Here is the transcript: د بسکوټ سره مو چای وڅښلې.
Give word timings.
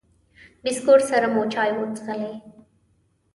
د 0.59 0.59
بسکوټ 0.63 0.99
سره 1.11 1.27
مو 1.33 1.41
چای 1.53 1.71
وڅښلې. 1.75 2.33